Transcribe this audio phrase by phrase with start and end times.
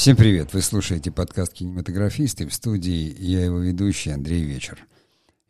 [0.00, 0.54] Всем привет!
[0.54, 4.86] Вы слушаете подкаст «Кинематографисты» в студии я его ведущий Андрей Вечер.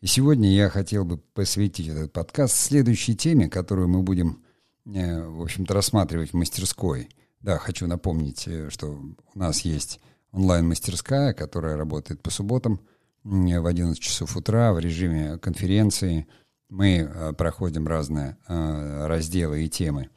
[0.01, 4.43] И сегодня я хотел бы посвятить этот подкаст следующей теме, которую мы будем,
[4.87, 7.11] э, в общем-то, рассматривать в мастерской.
[7.41, 10.01] Да, хочу напомнить, э, что у нас есть
[10.33, 12.81] онлайн-мастерская, которая работает по субботам
[13.23, 16.27] в 11 часов утра в режиме конференции.
[16.69, 20.09] Мы э, проходим разные разделы и темы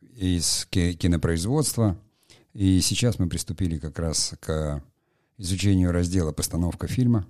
[0.00, 1.98] из кинопроизводства–
[2.58, 4.82] и сейчас мы приступили как раз к
[5.36, 7.24] изучению раздела «Постановка фильма».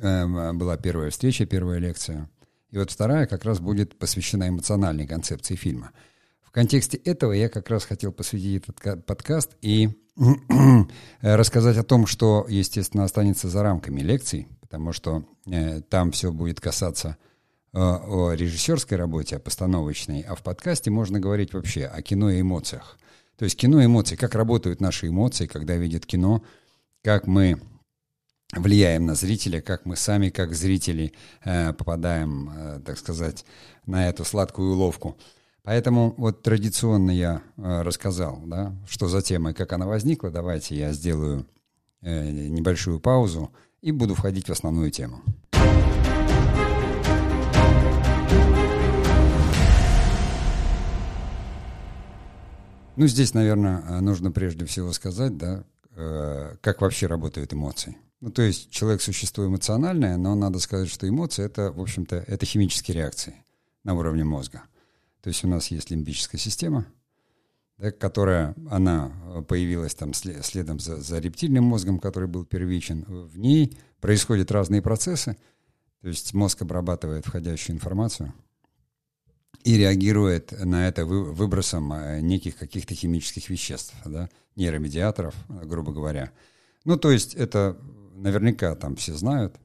[0.00, 2.30] Эм, была первая встреча, первая лекция.
[2.70, 5.90] И вот вторая как раз будет посвящена эмоциональной концепции фильма.
[6.42, 9.90] В контексте этого я как раз хотел посвятить этот подкаст и
[11.20, 16.60] рассказать о том, что, естественно, останется за рамками лекций, потому что э, там все будет
[16.60, 17.16] касаться
[17.72, 22.42] э, о режиссерской работе, о постановочной, а в подкасте можно говорить вообще о кино и
[22.42, 22.96] эмоциях.
[23.36, 26.42] То есть кино эмоции, как работают наши эмоции, когда видят кино,
[27.02, 27.60] как мы
[28.52, 31.12] влияем на зрителя, как мы сами, как зрители,
[31.44, 33.44] э, попадаем, э, так сказать,
[33.86, 35.16] на эту сладкую уловку.
[35.62, 40.30] Поэтому вот традиционно я э, рассказал, да, что за тема и как она возникла.
[40.30, 41.46] Давайте я сделаю
[42.02, 45.22] небольшую паузу и буду входить в основную тему.
[52.96, 55.64] Ну, здесь, наверное, э, нужно прежде всего сказать, да,
[55.96, 57.96] э, как вообще работают эмоции.
[58.20, 62.46] Ну, то есть человек– существо эмоциональное, но надо сказать, что эмоции– это, в общем-то, это
[62.46, 63.34] химические реакции
[63.82, 64.62] на уровне мозга.
[65.22, 66.86] То есть у нас есть лимбическая система,
[67.78, 69.10] да, которая, она
[69.48, 73.04] появилась там следом за, за рептильным мозгом, который был первичен.
[73.08, 75.36] В ней происходят разные процессы,
[76.00, 78.32] то есть мозг обрабатывает входящую информацию–
[79.62, 86.32] и реагирует на это выбросом э, неких каких-то химических веществ, да, нейромедиаторов, грубо говоря.
[86.84, 87.76] Ну, то есть это
[88.14, 89.56] наверняка там все знают.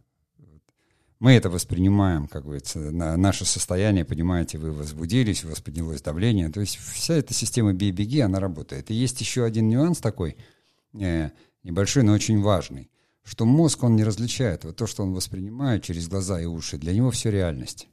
[1.20, 6.50] Мы это воспринимаем, как говорится, на наше состояние, понимаете, вы возбудились, у вас поднялось давление.
[6.50, 8.90] То есть вся эта система бей-беги, она работает.
[8.90, 10.38] И есть еще один нюанс такой,
[10.94, 11.32] э,
[11.64, 12.90] небольшой, но очень важный,
[13.24, 14.64] что мозг, он не различает.
[14.64, 17.90] Вот то, что он воспринимает через глаза и уши, для него все реальность.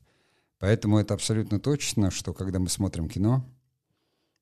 [0.59, 3.45] Поэтому это абсолютно точно, что когда мы смотрим кино,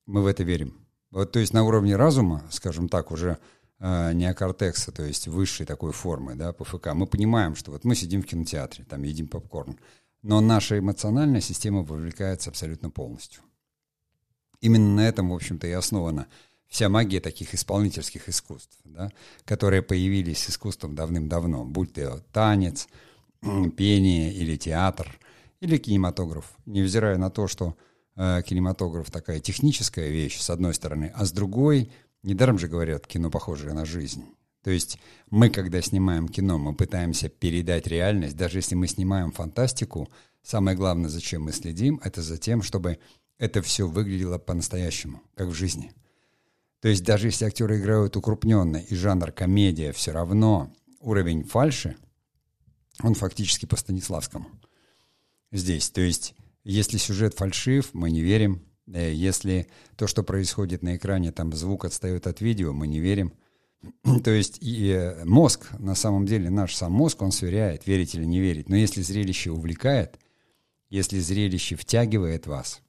[0.06, 0.86] мы в это верим.
[1.10, 3.38] Вот, то есть на уровне разума, скажем так, уже
[3.78, 8.22] э, неокортекса, то есть высшей такой формы, да, ПФК, мы понимаем, что вот мы сидим
[8.22, 9.78] в кинотеатре, там едим попкорн,
[10.22, 13.42] но наша эмоциональная система вовлекается абсолютно полностью.
[14.60, 16.26] Именно на этом, в общем-то, и основана
[16.68, 19.12] вся магия таких исполнительских искусств, да,
[19.44, 22.88] которые появились с искусством давным-давно, будь то танец,
[23.76, 25.16] пение или театр,
[25.64, 27.74] или кинематограф, невзирая на то, что
[28.16, 31.90] э, кинематограф такая техническая вещь, с одной стороны, а с другой,
[32.22, 34.24] недаром же говорят, кино похожее на жизнь.
[34.62, 34.98] То есть
[35.30, 40.10] мы, когда снимаем кино, мы пытаемся передать реальность, даже если мы снимаем фантастику,
[40.42, 42.98] самое главное, зачем мы следим, это за тем, чтобы
[43.38, 45.92] это все выглядело по-настоящему, как в жизни.
[46.80, 50.70] То есть даже если актеры играют укрупненно и жанр комедия, все равно
[51.00, 51.96] уровень фальши,
[53.02, 54.46] он фактически по Станиславскому–
[55.54, 55.90] здесь.
[55.90, 56.34] То есть,
[56.64, 58.62] если сюжет фальшив, мы не верим.
[58.92, 63.32] Э, если то, что происходит на экране, там звук отстает от видео, мы не верим.
[64.24, 68.24] То есть и э, мозг, на самом деле, наш сам мозг, он сверяет, верить или
[68.24, 68.68] не верить.
[68.68, 70.18] Но если зрелище увлекает,
[70.90, 72.80] если зрелище втягивает вас,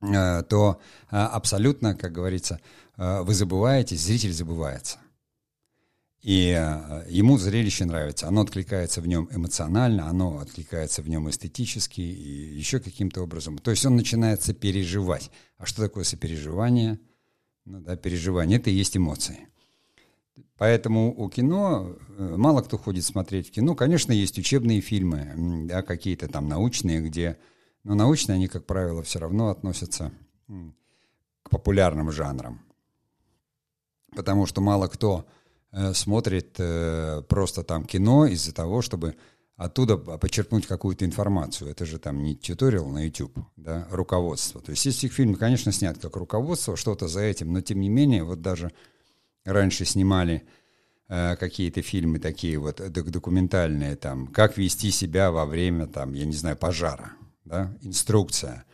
[0.00, 2.60] э, то абсолютно, как говорится,
[2.96, 4.98] вы забываете, зритель забывается.
[6.22, 12.00] И э, ему зрелище нравится, оно откликается в нем эмоционально, оно откликается в нем эстетически
[12.00, 13.58] и еще каким-то образом.
[13.58, 15.32] То есть он начинает сопереживать.
[15.58, 17.00] А что такое сопереживание?
[17.64, 19.48] Ну да, переживание– это и есть эмоции.
[20.58, 23.74] Поэтому у кино э, мало кто ходит смотреть в кино.
[23.74, 27.36] Конечно, есть учебные фильмы, да, какие-то там научные, где...
[27.82, 30.12] Но научные, они, как правило, все равно относятся
[31.42, 32.62] к популярным жанрам.
[34.14, 35.26] Потому что мало кто
[35.94, 39.16] смотрит э, просто там кино из-за того, чтобы
[39.56, 41.70] оттуда почерпнуть какую-то информацию.
[41.70, 44.60] Это же там не туториал на YouTube, да, руководство.
[44.60, 48.24] То есть если фильм, конечно, снят как руководство, что-то за этим, но тем не менее,
[48.24, 48.70] вот даже
[49.44, 50.42] раньше снимали
[51.08, 56.34] э, какие-то фильмы такие вот документальные, там, как вести себя во время, там, я не
[56.34, 57.12] знаю, пожара,
[57.46, 58.66] да, инструкция.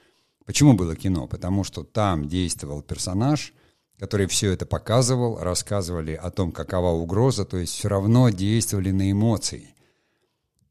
[0.47, 1.29] Почему было кино?
[1.29, 3.53] Потому что там действовал персонаж–
[3.99, 9.11] который все это показывал, рассказывали о том, какова угроза, то есть все равно действовали на
[9.11, 9.75] эмоции.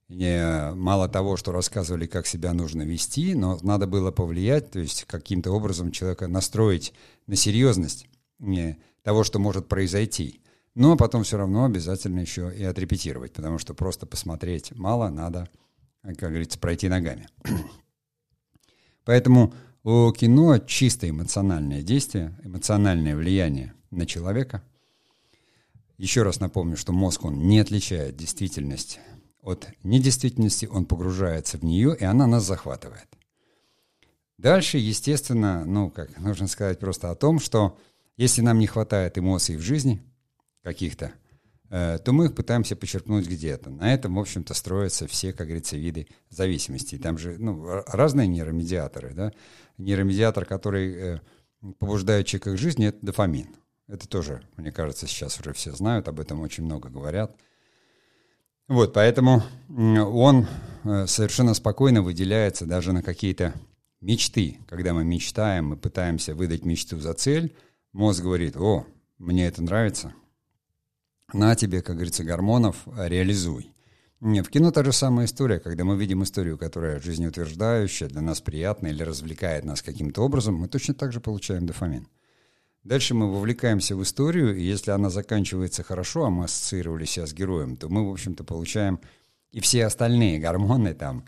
[0.08, 5.04] Не, мало того, что рассказывали, как себя нужно вести, но надо было повлиять, то есть
[5.04, 6.94] каким-то образом человека настроить
[7.28, 8.08] на серьезность
[8.40, 10.42] не, того, что может произойти.
[10.76, 15.50] Но потом все равно обязательно еще и отрепетировать, потому что просто посмотреть мало, надо,
[16.04, 17.28] как говорится, пройти ногами.
[19.04, 19.54] Поэтому
[19.84, 24.64] у кино чисто эмоциональное действие, эмоциональное влияние на человека.
[25.98, 29.00] Еще раз напомню, что мозг, он не отличает действительность
[29.42, 33.08] от недействительности, он погружается в нее, и она нас захватывает.
[34.38, 37.78] Дальше, естественно, ну, как нужно сказать просто о том, что
[38.18, 40.02] если нам не хватает эмоций в жизни–
[40.68, 41.14] каких-то,
[41.70, 43.70] то мы их пытаемся почерпнуть где-то.
[43.70, 46.98] На этом, в общем-то, строятся все, как говорится, виды зависимости.
[46.98, 49.14] Там же ну, разные нейромедиаторы.
[49.14, 49.34] Да?
[49.78, 51.20] Нейромедиатор, который э,
[51.80, 53.48] побуждает человека к жизни, это дофамин.
[53.88, 57.36] Это тоже, мне кажется, сейчас уже все знают, об этом очень много говорят.
[58.68, 60.46] Вот, поэтому он
[60.84, 63.54] э, совершенно спокойно выделяется даже на какие-то
[64.02, 64.58] мечты.
[64.68, 67.56] Когда мы мечтаем, мы пытаемся выдать мечту за цель,
[67.94, 68.86] мозг говорит, о,
[69.18, 70.14] мне это нравится,
[71.34, 73.72] на тебе, как говорится, гормонов, реализуй.
[74.20, 78.92] В кино та же самая история, когда мы видим историю, которая жизнеутверждающая, для нас приятная
[78.92, 82.08] или развлекает нас каким-то образом, мы точно так же получаем дофамин.
[82.84, 87.34] Дальше мы вовлекаемся в историю, и если она заканчивается хорошо, а мы ассоциировали себя с
[87.34, 89.00] героем, то мы, в общем-то, получаем
[89.52, 91.26] и все остальные гормоны, там,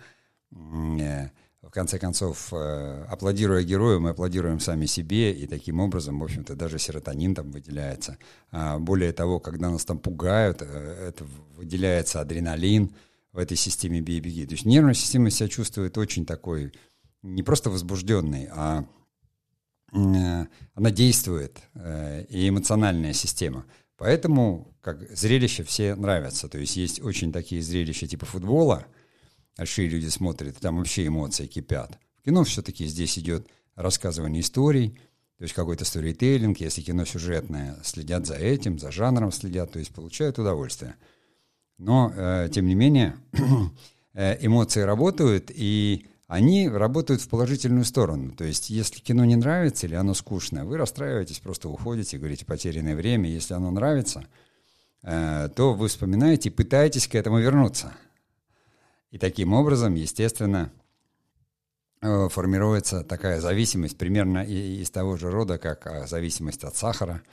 [0.52, 1.30] э,
[1.70, 6.56] в конце концов, э, аплодируя герою, мы аплодируем сами себе, и таким образом, в общем-то,
[6.56, 8.18] даже серотонин там выделяется.
[8.50, 12.92] А более того, когда нас там пугают, э, это выделяется адреналин
[13.34, 14.48] в этой системе бей-беги.
[14.48, 16.74] То есть нервная система себя чувствует очень такой,
[17.22, 18.86] не просто возбужденной, а
[19.94, 21.60] э, она действует,
[22.30, 23.66] и эмоциональная система.
[23.96, 26.50] Поэтому как зрелища все нравятся.
[26.50, 28.88] То есть есть очень такие зрелища типа футбола–
[29.60, 32.00] большие люди смотрят, там вообще эмоции кипят.
[32.18, 33.46] В кино все-таки здесь идет
[33.76, 34.92] рассказывание историй,
[35.38, 39.92] то есть какой-то сторителлинг, если кино сюжетное, следят за этим, за жанром следят, то есть
[39.94, 40.96] получают удовольствие.
[41.78, 43.18] Но, э, тем не менее,
[44.14, 48.32] э, эмоции работают, и они работают в положительную сторону.
[48.32, 52.96] То есть, если кино не нравится или оно скучное, вы расстраиваетесь, просто уходите, говорите потерянное
[52.96, 53.30] время.
[53.30, 54.26] Если оно нравится,
[55.04, 57.92] э, то вы вспоминаете и пытаетесь к этому вернуться–
[59.12, 60.72] и таким образом, естественно,
[62.02, 67.24] э, формируется такая зависимость примерно из того же рода, как а, зависимость от сахара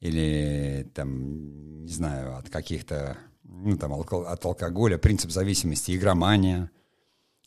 [0.00, 6.70] или, там, не знаю, от каких-то, ну, там, от алкоголя, принцип зависимости, игромания,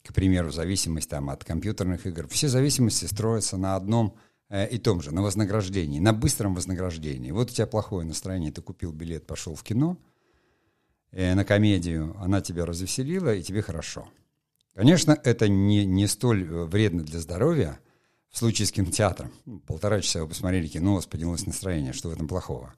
[0.03, 2.27] к примеру, зависимость там, от компьютерных игр.
[2.27, 4.15] Все зависимости строятся на одном
[4.49, 7.29] э, и том же, на вознаграждении, на быстром вознаграждении.
[7.29, 9.99] Вот у тебя плохое настроение, ты купил билет, пошел в кино–
[11.13, 14.07] на комедию, она тебя развеселила, и тебе хорошо.
[14.75, 17.79] Конечно, это не, не столь э, вредно для здоровья.
[18.31, 19.31] В случае с кинотеатром.
[19.45, 21.93] Ну, полтора часа вы посмотрели кино, у вас поднялось настроение.
[21.93, 22.73] Что в этом плохого?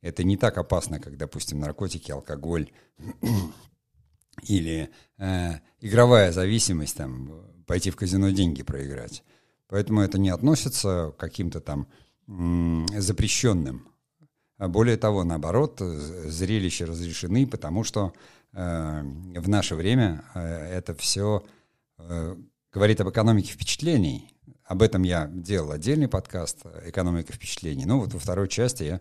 [0.00, 2.70] Это не так опасно, как, допустим, наркотики, алкоголь
[4.44, 9.24] или э, игровая зависимость, там, пойти в казино деньги проиграть.
[9.66, 11.88] Поэтому это не относится к каким-то там
[12.28, 13.88] запрещенным
[14.58, 18.12] более того, наоборот, зрелища разрешены, потому что
[18.52, 21.44] э, в наше время э, это все
[21.98, 22.36] э,
[22.72, 24.32] говорит об экономике впечатлений.
[24.64, 27.84] Об этом я делал отдельный подкаст «Экономика впечатлений».
[27.84, 29.00] Ну вот во второй части я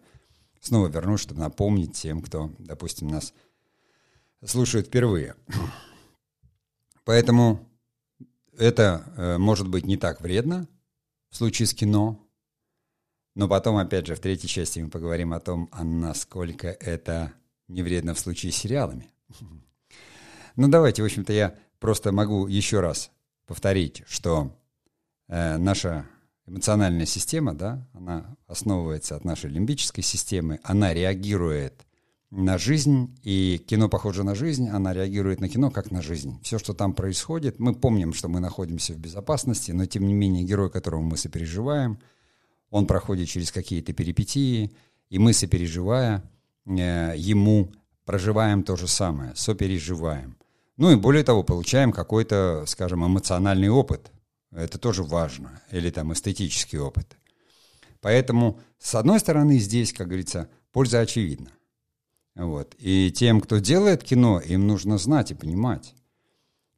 [0.60, 3.34] снова вернусь, чтобы напомнить тем, кто, допустим, нас
[4.44, 5.36] слушает впервые.
[7.04, 7.68] Поэтому
[8.58, 10.68] это э, может быть не так вредно
[11.30, 12.25] в случае с кино,
[13.36, 17.34] но потом, опять же, в третьей части мы поговорим о том, а насколько это
[17.68, 19.12] не вредно в случае с сериалами.
[20.58, 23.12] Ну, давайте, в общем-то, я просто могу еще раз
[23.46, 24.58] повторить, что
[25.28, 26.06] э, наша
[26.48, 31.86] эмоциональная система, да, она основывается от нашей лимбической системы, она реагирует
[32.32, 36.40] на жизнь, и кино похоже на жизнь, она реагирует на кино как на жизнь.
[36.42, 40.46] Все, что там происходит, мы помним, что мы находимся в безопасности, но тем не менее
[40.46, 42.00] герой, которого мы сопереживаем–
[42.76, 44.70] он проходит через какие-то перипетии,
[45.10, 46.22] и мы, сопереживая
[46.66, 47.72] э, ему,
[48.04, 50.36] проживаем то же самое, сопереживаем.
[50.76, 54.12] Ну и более того, получаем какой-то, скажем, эмоциональный опыт.
[54.52, 55.62] Это тоже важно.
[55.72, 57.16] Или там эстетический опыт.
[58.02, 61.52] Поэтому, с одной стороны, здесь, как говорится, польза очевидна.
[62.36, 62.76] Вот.
[62.78, 65.96] И тем, кто делает кино, им нужно знать и понимать,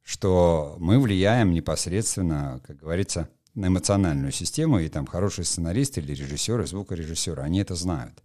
[0.03, 6.67] что мы влияем непосредственно, как говорится, на эмоциональную систему, и там хорошие сценаристы или режиссеры,
[6.67, 8.23] звукорежиссеры, они это знают.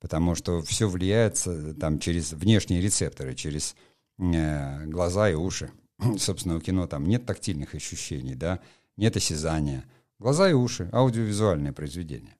[0.00, 1.40] Потому что все влияет
[1.78, 3.76] там через внешние рецепторы, через
[4.18, 5.70] э, глаза и уши.
[6.18, 8.58] Собственно, у кино там нет тактильных ощущений, да,
[8.96, 9.84] нет осязания.
[10.18, 12.36] Глаза и уши, аудиовизуальное произведение.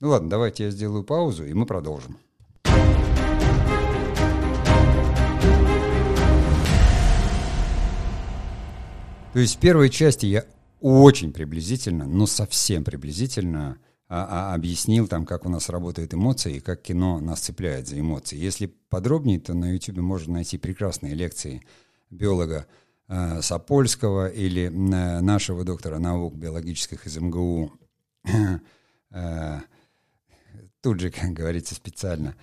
[0.00, 2.18] Ну ладно, давайте я сделаю паузу, и мы продолжим.
[9.32, 10.44] То есть в первой части я
[10.80, 16.60] очень приблизительно, но совсем приблизительно а, а, объяснил там, как у нас работают эмоции и
[16.60, 18.36] как кино нас цепляет за эмоции.
[18.36, 21.62] Если подробнее, то на YouTube можно найти прекрасные лекции
[22.10, 22.66] биолога
[23.08, 27.72] э, Сапольского или э, нашего доктора наук биологических из МГУ,
[28.24, 29.60] э,
[30.80, 32.34] тут же, как говорится специально,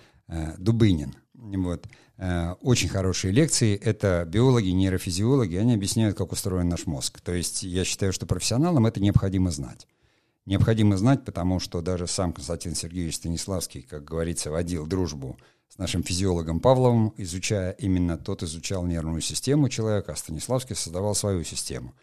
[0.58, 1.14] Дубынин.
[1.34, 1.86] Вот.
[2.18, 3.76] Э, очень хорошие лекции.
[3.76, 7.20] Это биологи, нейрофизиологи, они объясняют, как устроен наш мозг.
[7.20, 9.86] То есть я считаю, что профессионалам это необходимо знать.
[10.44, 16.02] Необходимо знать, потому что даже сам Константин Сергеевич Станиславский, как говорится, водил дружбу с нашим
[16.02, 21.94] физиологом Павловым, изучая именно тот изучал нервную систему человека, а Станиславский создавал свою систему.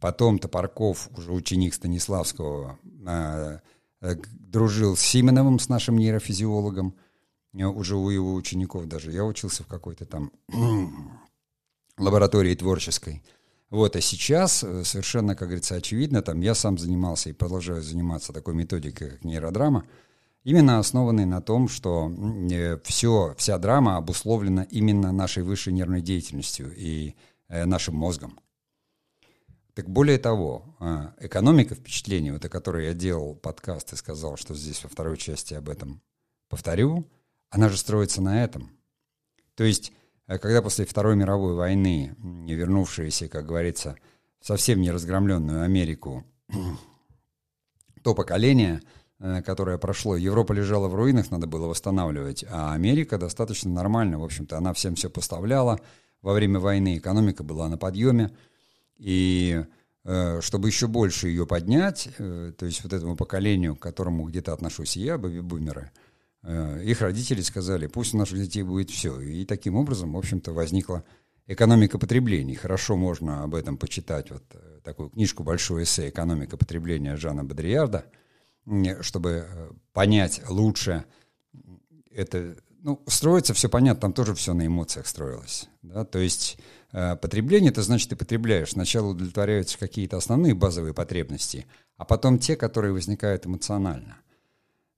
[0.00, 3.58] Потом Топорков, уже ученик Станиславского, э,
[4.02, 6.94] э, дружил с Симоновым, с нашим нейрофизиологом,
[7.62, 9.12] уже у его учеников даже.
[9.12, 10.32] Я учился в какой-то там
[11.98, 13.22] лаборатории творческой.
[13.70, 18.32] Вот, а сейчас э, совершенно, как говорится, очевидно, там я сам занимался и продолжаю заниматься
[18.32, 19.84] такой методикой, как нейродрама,
[20.44, 22.12] именно основанной на том, что
[22.50, 27.14] э, все, вся драма обусловлена именно нашей высшей нервной деятельностью и
[27.48, 28.38] э, нашим мозгом.
[29.74, 34.54] Так более того, э, экономика впечатлений, вот о которой я делал подкаст и сказал, что
[34.54, 36.00] здесь во второй части об этом
[36.48, 37.08] повторю,
[37.54, 38.70] она же строится на этом.
[39.54, 39.92] То есть
[40.26, 43.96] Э, когда после Второй мировой войны, вернувшиеся, как говорится,
[44.40, 46.24] совсем не разгромленную Америку,
[48.02, 48.82] то поколение,
[49.18, 54.24] э, которое прошло, Европа лежала в руинах, надо было восстанавливать, а Америка достаточно нормально, в
[54.24, 55.80] общем-то, она всем все поставляла.
[56.22, 58.30] Во время войны экономика была на подъеме,
[58.96, 59.62] и
[60.04, 64.96] э, чтобы еще больше ее поднять, то есть вот этому поколению, к которому где-то отношусь
[64.96, 65.90] я, бэби-бумеры–
[66.46, 69.20] их родители сказали, пусть у наших детей будет все.
[69.20, 71.04] И таким образом, в общем-то, возникла
[71.46, 72.56] экономика потребления.
[72.56, 78.06] Хорошо можно об этом почитать, вот э, такую книжку, большое эссе «Экономика потребления» Жана Бодриарда,
[79.00, 81.04] чтобы э, понять лучше
[82.10, 82.56] это.
[82.82, 85.68] Ну, строится все понятно, там тоже все на эмоциях строилось.
[85.80, 86.04] Да?
[86.04, 86.58] То есть
[86.92, 88.72] потребление, это значит, ты потребляешь.
[88.72, 94.18] Сначала удовлетворяются какие-то основные базовые потребности, а потом те, которые возникают эмоционально.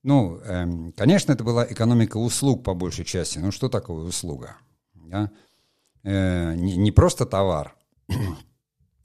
[0.07, 3.41] Ну, эм, конечно, это была экономика услуг по большей части.
[3.41, 4.57] Ну, что такое услуга?
[4.95, 5.33] Да?
[6.05, 7.75] Э, не, не просто товар,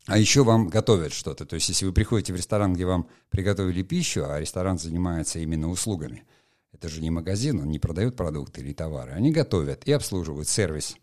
[0.05, 1.48] а еще вам готовят что-то.
[1.48, 5.72] То есть, если вы приходите в ресторан, где вам приготовили пищу, а ресторан занимается именно
[5.72, 6.24] услугами,
[6.72, 9.13] это же не магазин, он не продает продукты или товары.
[9.13, 10.98] Они готовят и обслуживают сервис.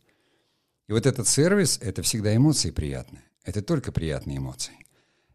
[0.86, 3.24] И вот этот сервис— это всегда эмоции приятные.
[3.42, 4.74] Это только приятные эмоции.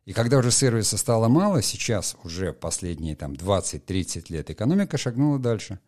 [0.05, 5.79] И когда уже сервиса стало мало, сейчас уже последние там 20-30 лет экономика шагнула дальше.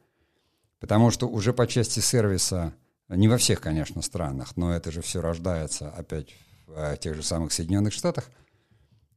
[0.80, 2.74] Потому что уже по части сервиса,
[3.10, 6.30] не во всех, конечно, странах, но это же все рождается опять
[6.66, 8.30] в э, тех же самых Соединенных Штатах,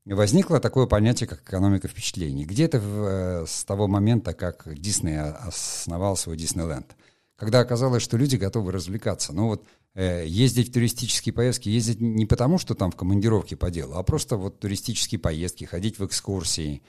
[0.04, 2.44] возникло такое понятие, как экономика впечатлений.
[2.44, 6.96] Где-то в, э, с того момента, как Дисней основал свой Диснейленд.
[7.36, 9.32] Когда оказалось, что люди готовы развлекаться.
[9.32, 9.64] Ну вот
[9.94, 14.36] ездить в туристические поездки, ездить не потому, что там в командировке по делу, а просто
[14.36, 16.82] вот туристические поездки, ходить в экскурсии,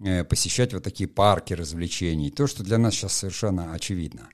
[0.00, 2.30] э, посещать вот такие парки развлечений.
[2.30, 4.28] То, что для нас сейчас совершенно очевидно.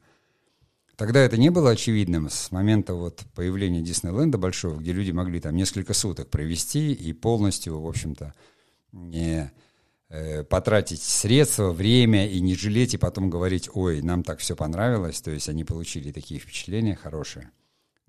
[0.96, 5.54] Тогда это не было очевидным с момента вот появления Диснейленда большого, где люди могли там
[5.54, 8.34] несколько суток провести и полностью, в общем-то,
[8.90, 9.52] не
[10.08, 15.20] э, потратить средства, время и не жалеть, и потом говорить, ой, нам так все понравилось,
[15.20, 17.52] то есть они получили такие впечатления хорошие.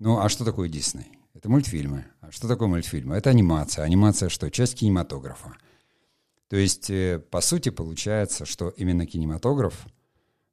[0.00, 1.12] Ну, а что такое Дисней?
[1.34, 2.06] Это мультфильмы.
[2.22, 3.16] А что такое мультфильмы?
[3.16, 3.84] Это анимация.
[3.84, 4.50] Анимация что?
[4.50, 5.54] Часть кинематографа.
[6.48, 9.86] То есть, э, по сути, получается, что именно кинематограф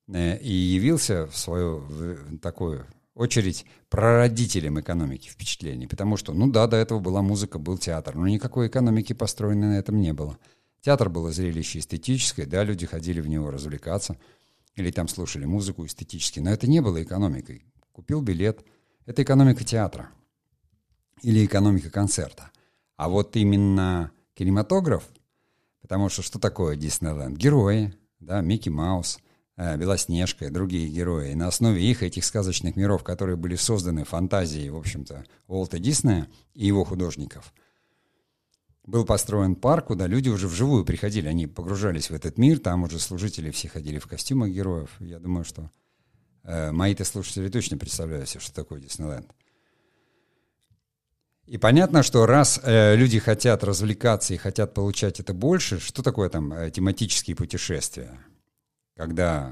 [0.10, 2.86] э, и явился в свою в такую
[3.16, 5.88] очередь прародителем экономики впечатлений.
[5.88, 9.80] Потому что, ну да, до этого была музыка, был театр, но никакой экономики построенной на
[9.80, 10.38] этом не было.
[10.82, 14.18] Театр было зрелище эстетическое, да, люди ходили в него развлекаться,
[14.76, 17.64] или там слушали музыку эстетически, но это не было экономикой.
[17.94, 18.66] Купил билет–
[19.08, 20.10] это экономика театра
[21.24, 22.52] или экономика концерта.
[22.98, 25.08] А вот именно кинематограф,
[25.82, 27.38] потому что что такое Диснейленд?
[27.38, 29.20] Герои, да, Микки Маус,
[29.56, 31.32] э, Белоснежка и другие герои.
[31.32, 36.28] И на основе их, этих сказочных миров, которые были созданы фантазией, в общем-то, Уолта Диснея
[36.54, 37.54] и его художников,
[38.84, 43.00] был построен парк, куда люди уже вживую приходили, они погружались в этот мир, там уже
[43.00, 44.96] служители все ходили в костюмах героев.
[45.00, 45.72] Я думаю, что
[46.72, 49.30] мои-то слушатели точно представляют себе, что такое Диснейленд.
[51.46, 56.30] И понятно, что раз э, люди хотят развлекаться и хотят получать это больше, что такое
[56.30, 58.20] там э, тематические путешествия?
[58.98, 59.52] когда,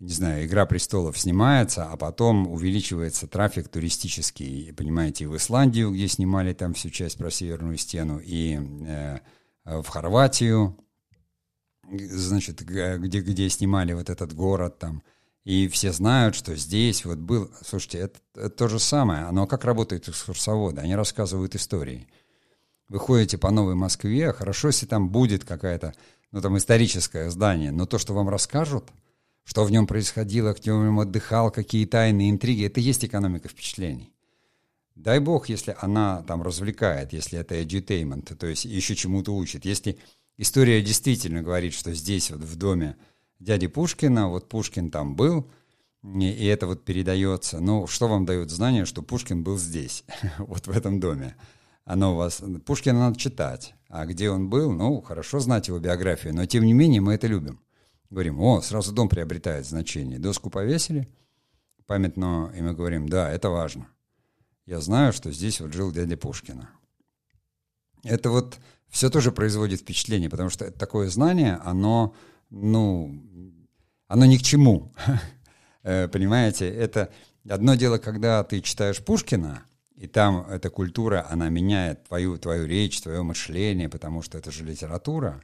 [0.00, 6.08] не знаю, «Игра престолов» снимается, а потом увеличивается трафик туристический, понимаете, и в Исландию, где
[6.08, 9.20] снимали там всю часть про Северную стену, и э,
[9.64, 10.76] в Хорватию,
[11.88, 15.02] значит, где, где снимали вот этот город там,
[15.44, 17.50] и все знают, что здесь вот был...
[17.66, 19.24] Слушайте, это, это то же самое.
[19.24, 20.80] Оно как работает экскурсоводы?
[20.80, 22.08] Они рассказывают истории.
[22.88, 25.94] Вы ходите по Новой Москве, хорошо, если там будет какая-то,
[26.30, 28.90] ну, там, историческое здание, но то, что вам расскажут,
[29.44, 34.12] что в нем происходило, в нем отдыхал, какие тайны, интриги, это есть экономика впечатлений.
[34.94, 39.64] Дай бог, если она там развлекает, если это edutainment, то есть еще чему-то учит.
[39.64, 39.98] Если
[40.36, 42.96] история действительно говорит, что здесь вот в доме
[43.42, 45.50] дяди Пушкина, вот Пушкин там был,
[46.02, 47.60] и это вот передается.
[47.60, 50.04] Ну, что вам дает знание, что Пушкин был здесь,
[50.38, 51.36] вот в этом доме?
[51.84, 52.42] Оно у вас...
[52.64, 53.74] Пушкина надо читать.
[53.88, 57.26] А где он был, ну, хорошо знать его биографию, но тем не менее мы это
[57.26, 57.60] любим.
[58.08, 60.18] Говорим, о, сразу дом приобретает значение.
[60.18, 61.08] Доску повесили,
[61.86, 63.88] памятно, и мы говорим, да, это важно.
[64.64, 66.70] Я знаю, что здесь вот жил дядя Пушкина.
[68.04, 68.58] Это вот
[68.88, 72.14] все тоже производит впечатление, потому что такое знание, оно,
[72.52, 73.10] ну,
[74.06, 74.92] оно ни к чему.
[75.84, 77.12] Э, понимаете, это
[77.48, 79.64] одно дело, когда ты читаешь Пушкина,
[79.96, 84.64] и там эта культура, она меняет твою, твою речь, твое мышление, потому что это же
[84.64, 85.42] литература.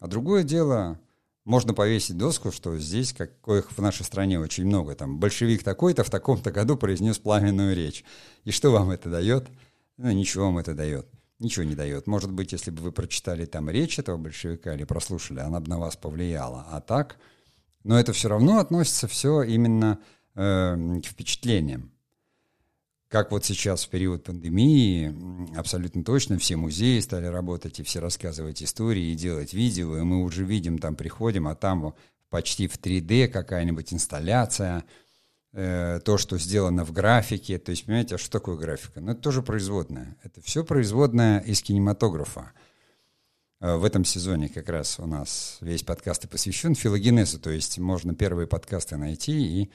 [0.00, 0.98] А другое дело,
[1.44, 6.10] можно повесить доску, что здесь, каких в нашей стране очень много, там, большевик такой-то в
[6.10, 8.04] таком-то году произнес пламенную речь.
[8.42, 9.46] И что вам это дает?
[9.98, 11.06] Ну, ничего вам это дает.
[11.40, 12.06] Ничего не дает.
[12.06, 15.78] Может быть, если бы вы прочитали там речь этого большевика или прослушали, она бы на
[15.78, 16.66] вас повлияла.
[16.70, 17.18] А так
[17.84, 19.98] но это все равно относится все именно
[20.34, 21.90] э, к впечатлениям.
[23.08, 28.62] Как вот сейчас в период пандемии, абсолютно точно все музеи стали работать и все рассказывать
[28.62, 31.94] истории и делать видео, и мы уже видим, там приходим, а там
[32.28, 34.84] почти в 3D какая-нибудь инсталляция,
[35.52, 37.58] то, что сделано в графике.
[37.58, 39.00] То есть, понимаете, а что такое графика?
[39.00, 40.16] Ну, это тоже производная.
[40.22, 42.52] Это все производное из кинематографа.
[43.60, 47.78] Э, в этом сезоне как раз у нас весь подкаст и посвящен филогенезу, то есть
[47.78, 49.70] можно первые подкасты найти и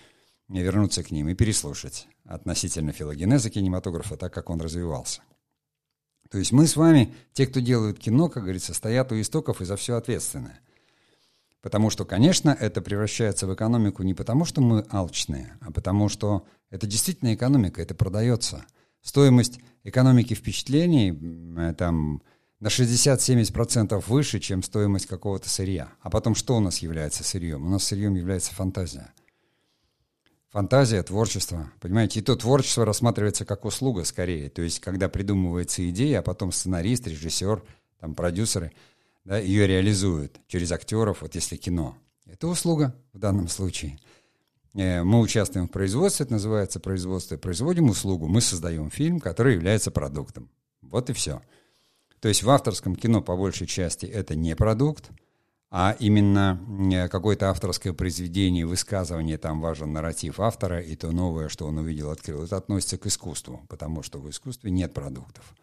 [0.48, 5.22] вернуться к ним и переслушать относительно филогенеза кинематографа, так как он развивался.
[6.30, 9.66] То есть мы с вами, те, кто делают кино, как говорится, стоят у истоков и
[9.66, 10.58] за все ответственны.
[11.66, 16.46] Потому что, конечно, это превращается в экономику не потому, что мы алчные, а потому что
[16.70, 18.66] это действительно экономика, это продается.
[19.02, 21.20] Стоимость экономики впечатлений,
[21.58, 22.22] э, там,
[22.60, 25.90] на 60-70% выше, чем стоимость какого-то сырья.
[26.02, 27.66] А потом что у нас является сырьем?
[27.66, 29.12] У нас сырьем является фантазия.
[30.52, 31.72] Фантазия, творчество.
[31.82, 34.52] Понимаете, и то творчество рассматривается как услуга скорее.
[34.52, 37.64] То есть, когда придумывается идея, а потом сценарист, режиссер,
[38.00, 38.72] там, продюсеры
[39.26, 41.98] да, ее реализуют через актеров, вот если кино.
[42.26, 44.00] Это услуга в данном случае.
[44.76, 49.92] Э, мы участвуем в производстве, это называется производство, производим услугу, мы создаем фильм, который является
[49.92, 50.50] продуктом.
[50.82, 51.42] Вот и все.
[52.20, 55.10] То есть в авторском кино по большей части это не продукт,
[55.72, 56.60] а именно
[56.92, 62.12] э, какое-то авторское произведение, высказывание, там важен нарратив автора, и то новое, что он увидел,
[62.12, 62.44] открыл.
[62.44, 65.56] Это относится к искусству, потому что в искусстве нет продуктов.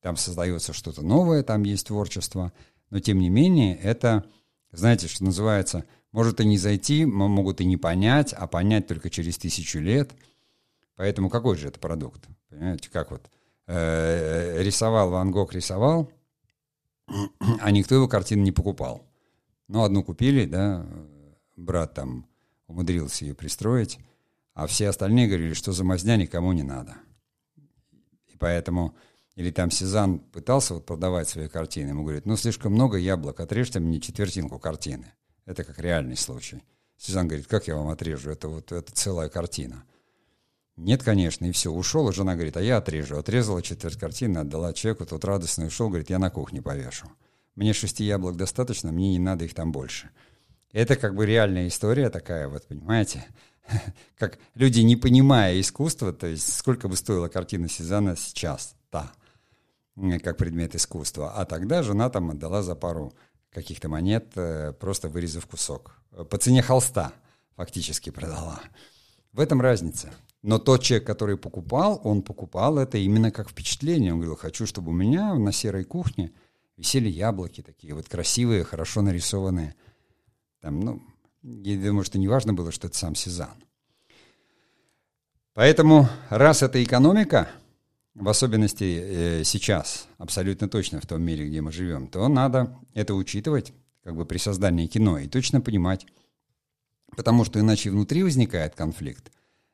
[0.00, 2.52] Там создается что-то новое, там есть творчество,
[2.92, 4.24] но тем не менее это,
[4.70, 9.36] знаете, что называется, может и не зайти, могут и не понять, а понять только через
[9.36, 10.12] тысячу лет.
[10.94, 12.28] Поэтому какой же это продукт?
[12.48, 13.28] Понимаете, как вот
[13.66, 16.12] Э, рисовал, Ван Гог рисовал,
[17.60, 19.08] а никто его картины не покупал.
[19.68, 20.86] Ну, одну купили, да,
[21.56, 22.26] брат там
[22.66, 23.98] умудрился ее пристроить,
[24.54, 26.96] а все остальные говорили, что за мазня никому не надо.
[28.26, 28.96] И поэтому,
[29.34, 33.80] или там Сезанн пытался вот продавать свои картины, ему говорит, ну, слишком много яблок, отрежьте
[33.80, 35.12] мне четвертинку картины.
[35.46, 36.62] Это как реальный случай.
[36.98, 39.84] Сезанн говорит, как я вам отрежу, это вот это целая картина.
[40.76, 41.70] Нет, конечно, и все.
[41.70, 43.16] Ушел, и жена говорит, а я отрежу.
[43.16, 47.10] Отрезала четверть картины, отдала человеку, тот радостно ушел, говорит, я на кухне повешу.
[47.54, 50.10] Мне шести яблок достаточно, мне не надо их там больше.
[50.72, 53.26] Это как бы реальная история такая, вот понимаете?
[54.18, 59.12] Как люди, не понимая искусства, то есть сколько бы стоила картина Сезанна сейчас, та,
[60.22, 61.32] как предмет искусства.
[61.32, 63.12] А тогда жена там отдала за пару
[63.50, 65.96] каких-то монет, э, просто вырезав кусок.
[66.30, 67.12] По цене холста
[67.56, 68.60] фактически продала.
[69.32, 70.12] В этом разница.
[70.42, 74.12] Но тот человек, который покупал, он покупал это именно как впечатление.
[74.12, 76.32] Он говорил, хочу, чтобы у меня на серой кухне
[76.76, 79.76] висели яблоки такие вот красивые, хорошо нарисованные.
[80.60, 81.02] Там, ну,
[81.42, 83.64] я думаю, что не важно было, что это сам Сезанн.
[85.54, 87.48] Поэтому, раз это экономика,
[88.14, 93.14] в особенности э, сейчас, абсолютно точно в том мире, где мы живем, то надо это
[93.14, 93.72] учитывать
[94.04, 96.06] как бы при создании кино и точно понимать,
[97.16, 99.30] Потому что иначе внутри возникает конфликт.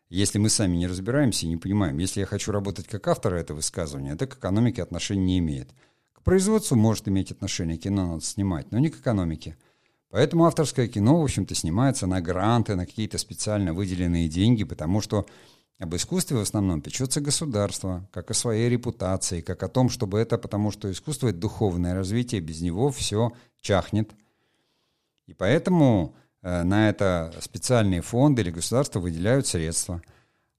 [0.08, 3.58] Если мы сами не разбираемся и не понимаем, если я хочу работать как автор этого
[3.58, 5.70] высказывания, это к экономике отношения не имеет.
[6.14, 9.56] К производству может иметь отношение, кино надо снимать, но не к экономике.
[10.10, 15.26] Поэтому авторское кино, в общем-то, снимается на гранты, на какие-то специально выделенные деньги, потому что
[15.78, 20.36] об искусстве в основном печется государство, как о своей репутации, как о том, чтобы это,
[20.36, 24.10] потому что искусство— это духовное развитие, без него все чахнет.
[25.26, 30.02] И поэтому э, на это специальные фонды или государство выделяют средства.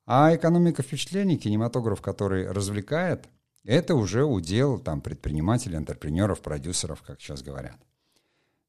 [0.06, 3.28] А экономика впечатлений, кинематограф, который развлекает,
[3.66, 7.78] это уже удел там, предпринимателей, интерпренеров, продюсеров, как сейчас говорят.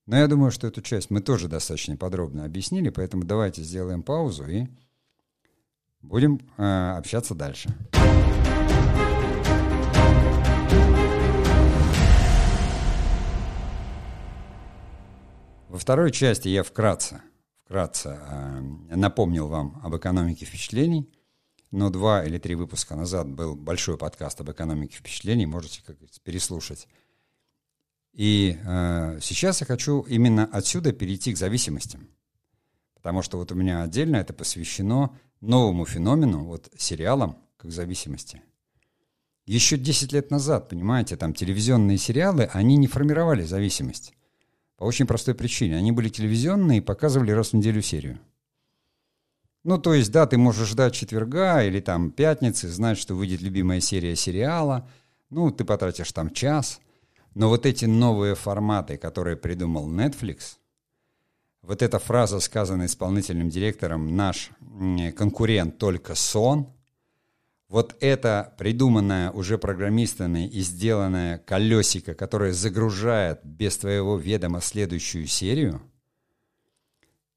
[0.06, 4.48] Но я думаю, что эту часть мы тоже достаточно подробно объяснили, поэтому давайте сделаем паузу
[4.48, 4.66] и
[6.02, 7.70] будем э, общаться дальше.
[15.68, 17.22] Во второй части я вкратце,
[17.64, 18.60] вкратце э,
[18.96, 21.08] напомнил вам об экономике впечатлений,
[21.70, 26.88] но два или три выпуска назад был большой подкаст об экономике впечатлений, можете, как переслушать.
[28.12, 32.08] И э, сейчас я хочу именно отсюда перейти к зависимостям.
[32.94, 38.42] Потому что вот у меня отдельно это посвящено новому феномену, вот сериалам как зависимости.
[39.46, 44.14] Еще 10 лет назад, понимаете, там телевизионные сериалы, они не формировали зависимость.
[44.76, 45.76] По очень простой причине.
[45.76, 48.18] Они были телевизионные и показывали раз в неделю серию.
[49.64, 53.80] Ну, то есть, да, ты можешь ждать четверга или там пятницы, знать, что выйдет любимая
[53.80, 54.88] серия сериала.
[55.28, 56.80] Ну, ты потратишь там час–
[57.34, 60.56] но вот эти новые форматы, которые придумал Netflix,
[61.62, 64.50] вот эта фраза, сказанная исполнительным директором, наш
[65.16, 66.72] конкурент только сон,
[67.68, 75.80] вот это придуманное уже программистами и сделанное колесико, которое загружает без твоего ведома следующую серию,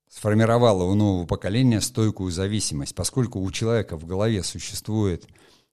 [0.10, 5.28] сформировало у нового поколения стойкую зависимость, поскольку у человека в голове существует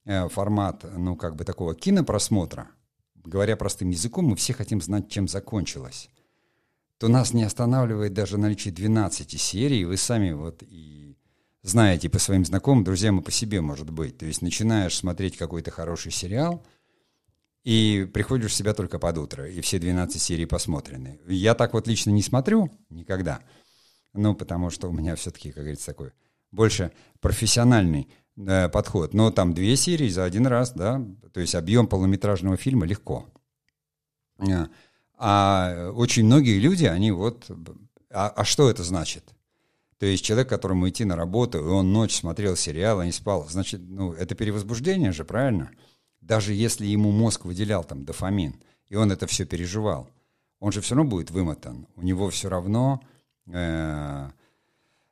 [0.04, 2.68] э, формат, ну, как бы такого кинопросмотра–
[3.24, 6.08] говоря простым языком, мы все хотим знать, чем закончилось,
[7.00, 9.86] то нас не останавливает даже наличие 12 серий.
[9.86, 11.16] Вы сами вот и
[11.62, 14.18] знаете по своим знакомым, друзьям и по себе, может быть.
[14.18, 16.62] То есть начинаешь смотреть какой-то хороший сериал,
[17.64, 21.18] и приходишь в себя только под утро, и все 12 серий посмотрены.
[21.26, 23.40] Я так вот лично не смотрю никогда,
[24.12, 26.12] ну, потому что у меня все-таки, как говорится, такой
[26.50, 29.14] больше профессиональный э, подход.
[29.14, 33.26] Но там две серии за один раз, да, то есть объем полнометражного фильма легко.
[35.22, 37.50] А очень многие люди, они вот...
[38.10, 39.24] А, а что это значит?
[39.98, 43.46] То есть человек, которому идти на работу, и он ночь смотрел сериал, а не спал,
[43.48, 45.70] значит, ну, это перевозбуждение же, правильно?
[46.20, 48.56] Даже если ему мозг выделял там дофамин,
[48.88, 50.08] и он это все переживал,
[50.58, 51.86] он же все равно будет вымотан.
[51.96, 53.02] У него все равно
[53.46, 54.30] э,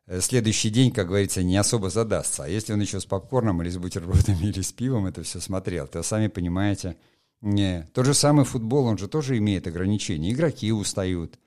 [0.08, 2.44] Э, следующий день, как говорится, не особо задастся.
[2.44, 5.86] А если он еще с попкорном или с бутербродами или с пивом это все смотрел,
[5.86, 6.96] то сами понимаете,
[7.40, 7.88] не.
[7.92, 10.32] Тот же самый футбол, он же тоже имеет ограничения.
[10.32, 11.38] Игроки устают.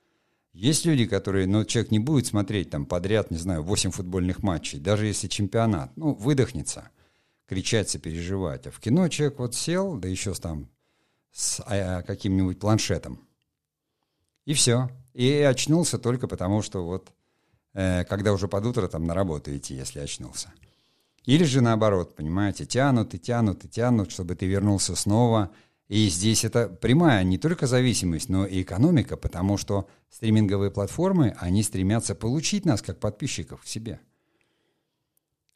[0.53, 4.79] Есть люди, которые, ну, человек не будет смотреть там подряд, не знаю, 8 футбольных матчей,
[4.79, 6.89] даже если чемпионат, ну, выдохнется,
[7.47, 8.67] кричать, сопереживать.
[8.67, 10.69] А в кино человек вот сел, да еще с там
[11.31, 13.21] с а, каким-нибудь планшетом,
[14.45, 14.89] и все.
[15.13, 17.13] И очнулся только потому, что вот
[17.73, 20.51] Э, когда уже под утро там на работу идти, если очнулся.
[21.25, 25.51] Или же наоборот, понимаете, тянут и тянут и тянут, чтобы ты вернулся снова.
[25.91, 31.63] И здесь это прямая не только зависимость, но и экономика, потому что стриминговые платформы, они
[31.63, 33.99] стремятся получить нас как подписчиков к себе.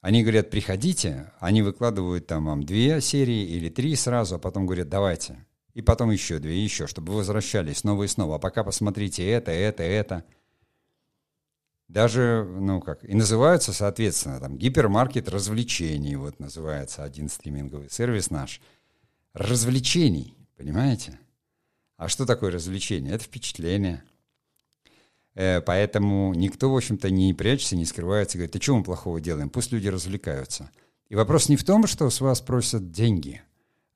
[0.01, 4.89] Они говорят, приходите, они выкладывают там вам две серии или три сразу, а потом говорят,
[4.89, 5.45] давайте.
[5.73, 8.35] И потом еще две, еще, чтобы вы возвращались снова и снова.
[8.35, 10.25] А пока посмотрите это, это, это–
[11.87, 18.59] даже, ну как, и называются, соответственно, там, гипермаркет развлечений, вот называется один стриминговый сервис наш.
[19.35, 21.19] Развлечений, понимаете?
[21.97, 23.13] А что такое развлечение?
[23.13, 24.01] Это впечатление.
[25.33, 29.49] Э, поэтому никто, в общем-то, не прячется, не скрывается, говорит, а что мы плохого делаем?
[29.49, 30.71] Пусть люди развлекаются.
[31.09, 33.41] И вопрос не в том, что с вас просят деньги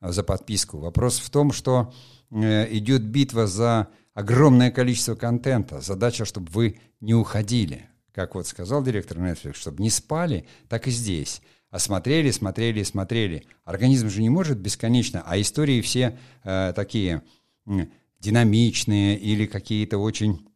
[0.01, 0.79] а, за подписку.
[0.79, 1.93] Вопрос в том, что
[2.31, 5.79] э, идет битва за огромное количество контента.
[5.79, 7.87] Задача, чтобы вы не уходили.
[8.11, 11.41] Как вот сказал директор Netflix, чтобы не спали, так и здесь.
[11.69, 13.45] А смотрели, смотрели, смотрели.
[13.63, 17.21] Организм же не может бесконечно, а истории все э, такие
[17.67, 17.71] э,
[18.19, 20.47] динамичные или какие-то очень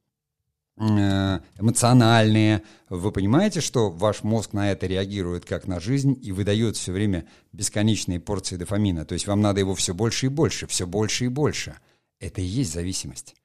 [0.77, 2.63] э, эмоциональные.
[2.89, 7.27] Вы понимаете, что ваш мозг на это реагирует как на жизнь и выдает все время
[7.51, 9.05] бесконечные порции дофамина.
[9.05, 11.77] То есть вам надо его все больше и больше, все больше и больше.
[12.19, 13.35] Это и есть зависимость.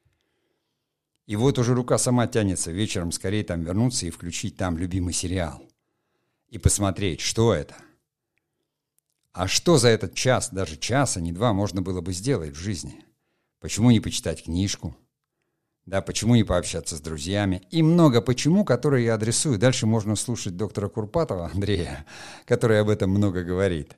[1.26, 5.67] И вот уже рука сама тянется вечером скорее там вернуться и включить там любимый сериал.
[6.48, 7.76] И посмотреть, что это.
[9.32, 12.60] А что за этот час, даже час, а не два, можно было бы сделать в
[12.60, 13.04] жизни?
[13.60, 14.96] Почему не почитать книжку?
[15.84, 17.62] Да, почему не пообщаться с друзьями?
[17.70, 19.58] И много почему, которые я адресую.
[19.58, 22.04] Дальше можно слушать доктора Курпатова, Андрея,
[22.46, 23.96] который об этом много говорит.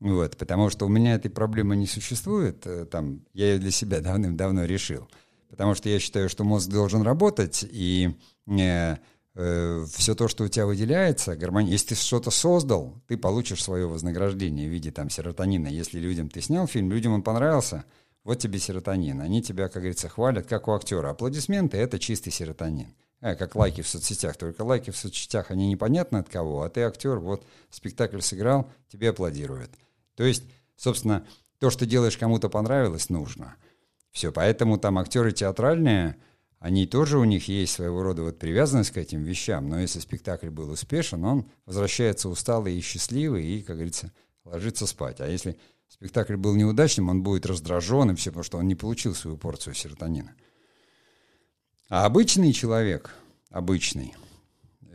[0.00, 2.66] Вот, потому что у меня этой проблемы не существует.
[2.66, 5.08] Э, там, я ее для себя давным-давно решил
[5.54, 8.10] потому что я считаю, что мозг должен работать, и
[8.48, 8.96] э,
[9.34, 11.72] э, все то, что у тебя выделяется, гармония.
[11.72, 15.68] Если ты что-то создал, ты получишь свое вознаграждение в виде там серотонина.
[15.68, 17.84] Если людям ты снял фильм, людям он понравился,
[18.24, 19.20] вот тебе серотонин.
[19.20, 21.10] Они тебя, как говорится, хвалят, как у актера.
[21.10, 22.94] Аплодисменты— это чистый серотонин.
[23.20, 24.36] А, как лайки в соцсетях.
[24.36, 29.10] Только лайки в соцсетях, они непонятно от кого, а ты актер, вот спектакль сыграл, тебе
[29.10, 29.70] аплодируют.
[30.14, 30.44] То есть,
[30.76, 31.26] собственно,
[31.58, 33.56] то, что делаешь, кому-то понравилось, нужно—
[34.14, 36.16] все, поэтому там актеры театральные,
[36.64, 40.48] они тоже у них есть своего рода вот привязанность к этим вещам, но если спектакль
[40.48, 44.12] был успешен, он возвращается усталый и счастливый и, как говорится,
[44.46, 45.20] ложится спать.
[45.20, 49.14] А если спектакль был неудачным, он будет раздражен и все, потому что он не получил
[49.14, 50.34] свою порцию серотонина.
[51.90, 53.14] А обычный человек,
[53.50, 54.14] обычный,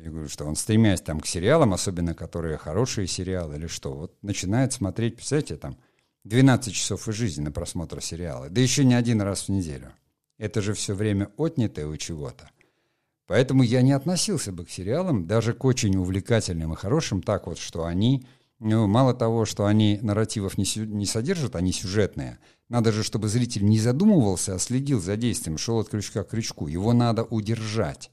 [0.01, 4.17] я говорю, что он, стремясь там к сериалам, особенно которые хорошие сериалы или что, вот
[4.23, 5.77] начинает смотреть, представляете, там,
[6.23, 9.93] 12 часов из жизни на просмотр сериала, да еще не один раз в неделю.
[10.39, 12.49] Это же все время отнятое у чего-то.
[13.27, 17.59] Поэтому я не относился бы к сериалам, даже к очень увлекательным и хорошим, так вот,
[17.59, 18.25] что они,
[18.57, 23.27] ну, мало того, что они нарративов не, сю, не содержат, они сюжетные, надо же, чтобы
[23.27, 26.67] зритель не задумывался, а следил за действием, шел от крючка к крючку.
[26.67, 28.09] Его надо удержать.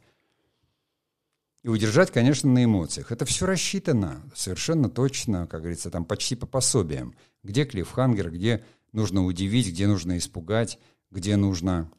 [1.63, 3.13] И удержать, конечно, на эмоциях.
[3.13, 7.15] Это все рассчитано совершенно точно, как говорится, там почти по пособиям.
[7.43, 10.79] Где клиффхангер, где нужно удивить, где нужно испугать,
[11.11, 11.91] где нужно...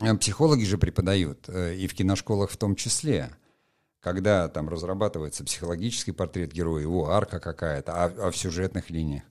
[0.00, 3.30] Э, психологи же преподают, э, и в киношколах в том числе,
[4.00, 9.22] когда там разрабатывается психологический портрет героя, его арка какая-то, а, а в сюжетных линиях.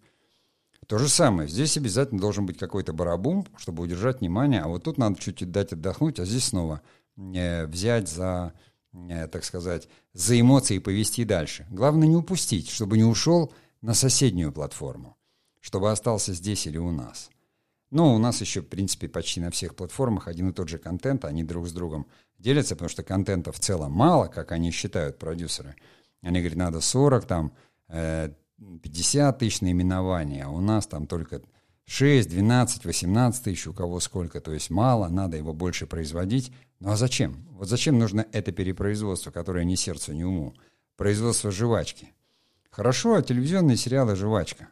[0.87, 1.47] То же самое.
[1.47, 5.73] Здесь обязательно должен быть какой-то барабум, чтобы удержать внимание, а вот тут надо чуть-чуть дать
[5.73, 6.81] отдохнуть, а здесь снова
[7.17, 8.53] э, взять за
[8.93, 11.67] Э, так сказать, за эмоции повести дальше.
[11.69, 15.15] Главное не упустить, чтобы не ушел на соседнюю платформу,
[15.59, 17.29] чтобы остался здесь или у нас.
[17.91, 21.25] Но у нас еще, в принципе, почти на всех платформах один и тот же контент,
[21.25, 22.05] они друг с другом
[22.37, 25.75] делятся, потому что контента в целом мало, как они считают, продюсеры.
[26.21, 27.53] Они говорят, надо 40, там,
[27.87, 31.41] 50 э, тысяч наименований, а у нас там только
[31.85, 36.51] 6, 12, 18 тысяч, у кого сколько, то есть мало, надо его больше производить.
[36.79, 37.47] Ну а зачем?
[37.51, 40.53] Вот зачем нужно это перепроизводство, которое ни сердцу, ни уму?
[40.97, 42.13] Производство жвачки.
[42.69, 44.69] Хорошо, а телевизионные сериалы «Жвачка».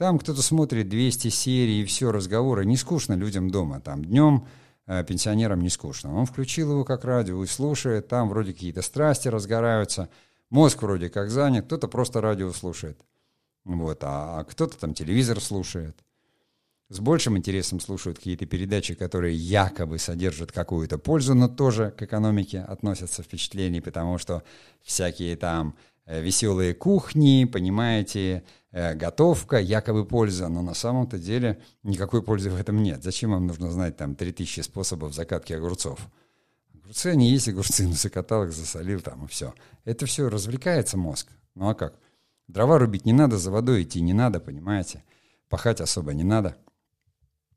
[0.00, 2.64] Там кто-то смотрит 200 серий и все, разговоры.
[2.64, 3.80] Не скучно людям дома.
[3.80, 4.46] Там днем
[4.86, 6.16] э, пенсионерам не скучно.
[6.16, 8.08] Он включил его как радио и слушает.
[8.08, 10.08] Там вроде какие-то страсти разгораются.
[10.48, 11.66] Мозг вроде как занят.
[11.66, 12.98] Кто-то просто радио слушает.
[13.64, 16.02] Вот, а, а кто-то там телевизор слушает
[16.88, 22.60] с большим интересом слушают какие-то передачи, которые якобы содержат какую-то пользу, но тоже к экономике
[22.60, 24.42] относятся впечатления, потому что
[24.82, 32.50] всякие там э, веселые кухни, понимаете, готовка, якобы польза, но на самом-то деле никакой пользы
[32.50, 33.02] в этом нет.
[33.02, 36.00] Зачем вам нужно знать там 3000 способов закатки огурцов?
[36.74, 39.54] Огурцы, они есть огурцы, ну закатал их, засолил там и все.
[39.84, 41.28] Это все развлекается мозг.
[41.54, 41.94] Ну а как?
[42.48, 45.04] Дрова рубить не надо, за водой идти не надо, понимаете?
[45.48, 46.56] Пахать особо не надо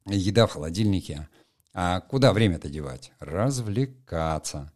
[0.06, 1.30] еда в холодильнике.
[1.74, 3.12] А куда время-то девать?
[3.20, 4.72] Развлекаться.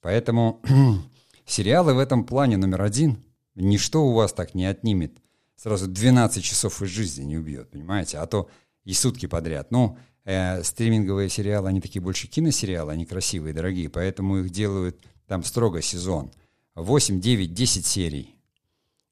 [0.00, 0.60] Поэтому
[1.46, 3.22] сериалы в этом плане номер один.
[3.54, 5.18] Ничто у вас так не отнимет.
[5.62, 8.18] Сразу 12 часов из жизни не убьет, понимаете?
[8.18, 8.50] А то
[8.82, 9.70] и сутки подряд.
[9.70, 15.44] Ну, э, стриминговые сериалы, они такие больше киносериалы, они красивые, дорогие, поэтому их делают там
[15.44, 16.32] строго сезон.
[16.74, 18.34] 8, 9, 10 серий.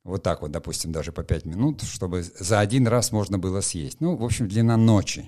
[0.03, 4.01] Вот так вот, допустим, даже по 5 минут, чтобы за один раз можно было съесть.
[4.01, 5.27] Ну, в общем, длина ночи.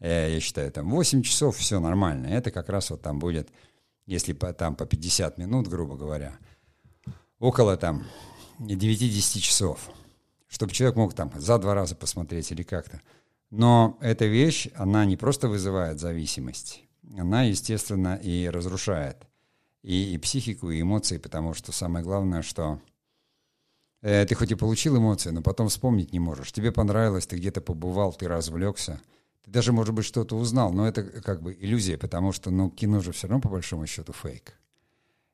[0.00, 2.26] Э, я считаю, там 8 часов все нормально.
[2.26, 3.50] Это как раз вот там будет,
[4.06, 6.38] если по, там по 50 минут, грубо говоря,
[7.38, 8.06] около там
[8.60, 9.90] 9-10 часов.
[10.48, 13.00] Чтобы человек мог там за два раза посмотреть или как-то.
[13.50, 16.82] Но эта вещь, она не просто вызывает зависимость,
[17.16, 19.26] она, естественно, и разрушает
[19.82, 22.80] и, и психику, и эмоции, потому что самое главное, что
[24.00, 26.52] Э, ты хоть и получил эмоции, но потом вспомнить не можешь.
[26.52, 29.00] Тебе понравилось, ты где-то побывал, ты развлекся.
[29.44, 33.00] Ты даже, может быть, что-то узнал, но это как бы иллюзия, потому что ну, кино
[33.00, 34.57] же все равно, по большому счету, фейк.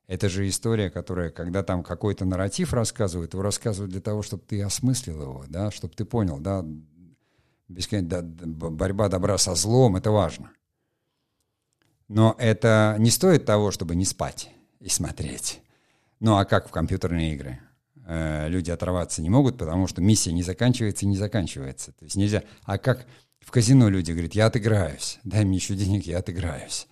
[0.07, 4.61] Это же история, которая, когда там какой-то нарратив рассказывают, его рассказывают для того, чтобы ты
[4.61, 6.63] осмыслил его, да, чтобы ты понял, да,
[7.67, 10.51] бесконечно, да, борьба добра со злом, это важно.
[12.07, 15.61] Но это не стоит того, чтобы не спать и смотреть.
[16.19, 17.59] Ну а как в компьютерные игры?
[18.05, 21.91] Э, люди оторваться не могут, потому что миссия не заканчивается и не заканчивается.
[21.93, 22.43] То есть нельзя.
[22.63, 23.07] А как
[23.39, 26.87] в казино люди говорят, я отыграюсь, дай мне еще денег, я отыграюсь.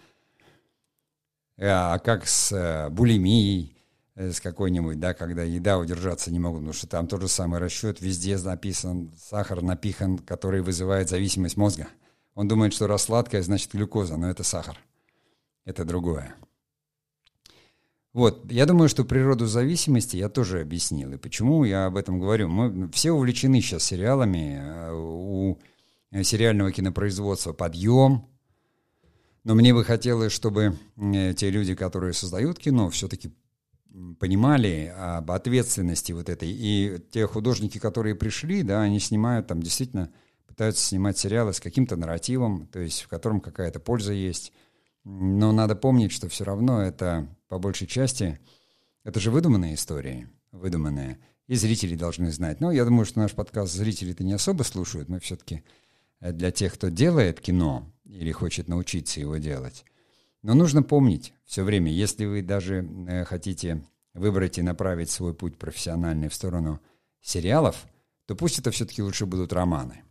[1.60, 3.76] А как с э, булимией,
[4.16, 7.60] э, с какой-нибудь, да, когда еда удержаться не могут, потому что там тот же самый
[7.60, 11.88] расчет, везде написан сахар напихан, который вызывает зависимость мозга.
[12.34, 14.78] Он думает, что раз сладкое, значит глюкоза, но это сахар.
[15.66, 16.36] Это другое.
[18.14, 21.14] Вот, я думаю, что природу зависимости я тоже объяснил.
[21.14, 22.48] И почему я об этом говорю?
[22.48, 24.60] Мы все увлечены сейчас сериалами.
[24.62, 25.60] Э, у
[26.22, 28.28] сериального кинопроизводства подъем.
[29.44, 33.32] Но мне бы хотелось, чтобы э, те люди, которые создают кино, все-таки
[34.20, 36.50] понимали об ответственности вот этой.
[36.50, 40.12] И те художники, которые пришли, да, они снимают там действительно,
[40.48, 44.54] пытаются снимать сериалы с каким-то нарративом, то есть в котором какая-то польза есть.
[45.04, 48.40] Но надо помнить, что все равно это по большей части,
[49.04, 51.20] это же выдуманные истории, выдуманные.
[51.48, 52.62] И зрители должны знать.
[52.62, 55.10] Но я думаю, что наш подкаст зрители-то не особо слушают.
[55.10, 55.64] Мы все-таки
[56.22, 59.86] э, для тех, кто делает кино или хочет научиться его делать.
[60.42, 65.58] Но нужно помнить все время, если вы даже э, хотите выбрать и направить свой путь
[65.58, 66.82] профессиональный в сторону
[67.22, 67.86] сериалов,
[68.26, 70.04] то пусть это все-таки лучше будут романы.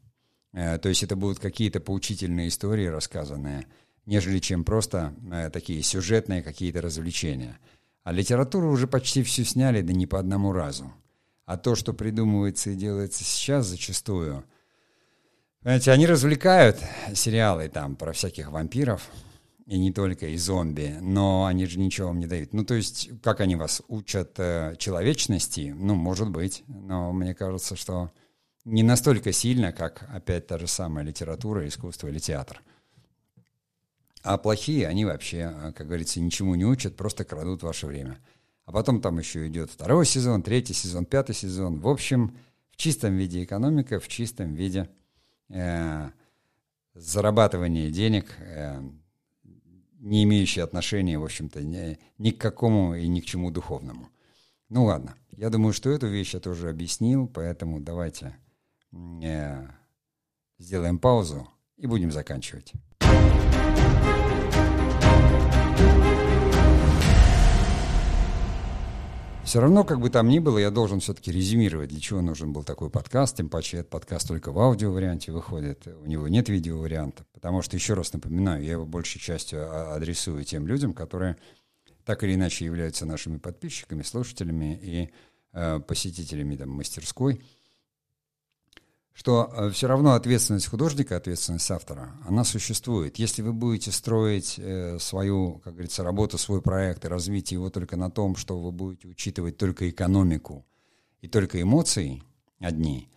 [0.53, 3.67] Э, то есть это будут какие-то поучительные истории, рассказанные–
[4.07, 7.59] нежели чем просто э, такие сюжетные какие-то развлечения.
[8.05, 10.93] А литературу уже почти всю сняли, да не по одному разу.
[11.45, 14.45] А то, что придумывается и делается сейчас зачастую,
[15.63, 16.79] знаете, они развлекают
[17.15, 19.09] сериалы там про всяких вампиров,
[19.67, 22.53] и не только, и зомби, но они же ничего вам не дают.
[22.53, 27.77] Ну, то есть, как они вас учат э, человечности, ну, может быть, но мне кажется,
[27.77, 28.11] что
[28.65, 32.61] не настолько сильно, как опять та же самая литература, искусство или театр.
[34.23, 38.19] А плохие, они вообще, а, как говорится, ничему не учат, просто крадут ваше время.
[38.65, 41.81] А потом там еще идет второй сезон, третий сезон, пятый сезон.
[41.81, 42.37] В общем,
[42.71, 44.89] в чистом виде экономика, в чистом виде
[45.53, 46.11] э,
[46.95, 48.81] зарабатывание денег, э,
[49.99, 54.09] не имеющие отношения, в общем-то, ни, к какому и ни к чему духовному.
[54.69, 58.37] Ну ладно, я думаю, что эту вещь я тоже объяснил, поэтому давайте
[58.93, 59.69] э,
[60.59, 62.73] сделаем паузу и будем заканчивать.
[69.45, 72.63] Все равно, как бы там ни было, я должен все-таки резюмировать, для чего нужен был
[72.63, 77.61] такой подкаст, тем паче этот подкаст только в аудио-варианте выходит, у него нет видео-варианта, потому
[77.61, 81.37] что, еще раз напоминаю, я его большей частью адресую тем людям, которые
[82.05, 85.11] так или иначе являются нашими подписчиками, слушателями и
[85.53, 87.43] э, посетителями там, мастерской–
[89.13, 93.19] что э, все равно ответственность художника, ответственность автора, она существует.
[93.19, 97.97] Если вы будете строить э, свою, как говорится, работу, свой проект и развить его только
[97.97, 100.65] на том, что вы будете учитывать только экономику
[101.21, 102.23] и только эмоции
[102.59, 103.09] одни,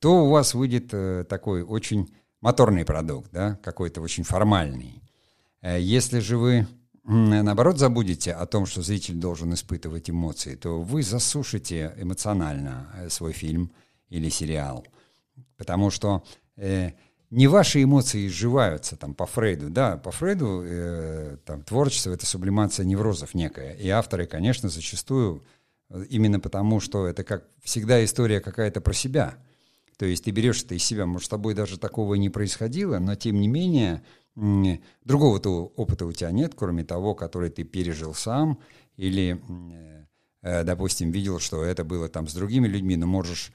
[0.00, 5.02] то у вас выйдет э, такой очень моторный продукт, да, какой-то очень формальный.
[5.62, 6.66] Если же вы
[7.04, 13.70] наоборот забудете о том, что зритель должен испытывать эмоции, то вы засушите эмоционально свой фильм
[14.08, 14.86] или сериал–
[15.56, 16.24] Потому что
[16.56, 16.92] э,
[17.30, 19.70] не ваши эмоции изживаются там по Фрейду.
[19.70, 23.74] Да, по Фрейду э, там, творчество— это сублимация неврозов некая.
[23.74, 25.44] И авторы, конечно, зачастую
[25.88, 29.36] э, именно потому, что это как всегда история какая-то про себя.
[29.96, 31.06] То есть ты берешь это из себя.
[31.06, 34.02] Может, с тобой даже такого не происходило, но тем не менее
[35.04, 38.58] другого-то опыта у тебя нет, кроме того, который ты пережил сам
[38.96, 39.40] или,
[40.42, 43.52] э, допустим, видел, что это было там с другими людьми, но можешь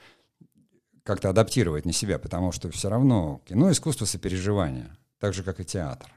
[1.06, 5.66] как-то адаптировать на себя, потому что все равно кино— искусство сопереживания, так же, как и
[5.66, 6.12] театр.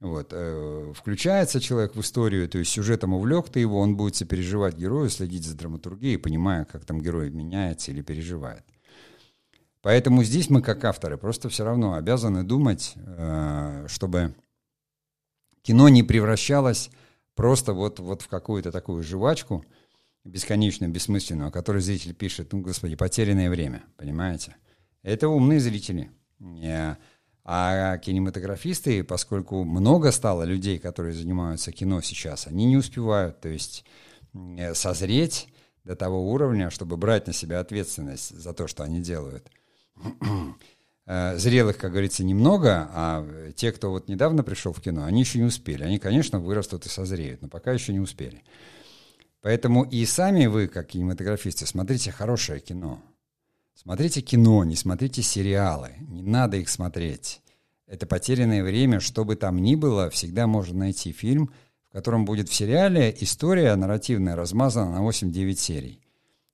[0.00, 0.30] Вот.
[0.32, 5.08] Э, включается человек в историю, то есть сюжетом увлек ты его, он будет сопереживать герою,
[5.08, 8.64] следить за драматургией, понимая, как там герой меняется или переживает.
[9.82, 14.34] Поэтому здесь мы, как авторы, просто все равно обязаны думать, э, чтобы
[15.62, 16.90] кино не превращалось
[17.36, 19.64] просто вот, вот в какую-то такую жвачку—
[20.26, 24.56] бесконечную, бессмысленную, о которой зритель пишет, ну, господи, потерянное время, понимаете?
[25.02, 26.10] Это умные зрители.
[27.48, 33.84] А кинематографисты, поскольку много стало людей, которые занимаются кино сейчас, они не успевают, то есть
[34.74, 35.48] созреть
[35.84, 39.48] до того уровня, чтобы брать на себя ответственность за то, что они делают.
[41.08, 43.24] Э, зрелых, как говорится, немного, а
[43.54, 45.84] те, кто вот недавно пришел в кино, они еще не успели.
[45.84, 48.42] Они, конечно, вырастут и созреют, но пока еще не успели.
[49.46, 53.00] Поэтому и сами вы, как кинематографисты, смотрите хорошее кино.
[53.74, 55.92] Смотрите кино, не смотрите сериалы.
[56.00, 57.42] Не надо их смотреть.
[57.86, 61.52] Это потерянное время, что бы там ни было, всегда можно найти фильм,
[61.88, 66.00] в котором будет в сериале история нарративная размазана на 8-9 серий.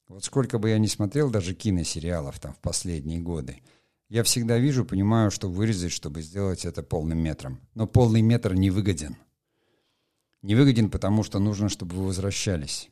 [0.07, 3.63] Вот сколько бы я ни смотрел даже киносериалов там в последние годы,
[4.11, 7.59] я всегда вижу, понимаю, что вырезать, чтобы сделать это полным метром.
[7.73, 8.69] Но полный метр не
[10.43, 10.49] выгоден.
[10.49, 12.89] Не выгоден, потому что нужно, чтобы вы возвращались.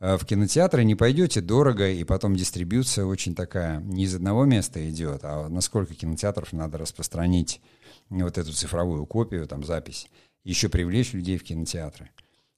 [0.00, 4.88] А в кинотеатры не пойдете дорого, и потом дистрибьюция очень такая, не из одного места
[4.88, 7.60] идет, а насколько кинотеатров надо распространить
[8.08, 10.08] вот эту цифровую копию, там запись,
[10.44, 12.10] еще привлечь людей в кинотеатры.